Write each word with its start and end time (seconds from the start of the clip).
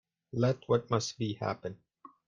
Let 0.33 0.67
what 0.67 0.89
must 0.89 1.19
be, 1.19 1.33
happen. 1.35 1.77